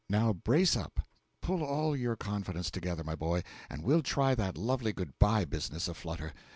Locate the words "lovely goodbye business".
4.57-5.87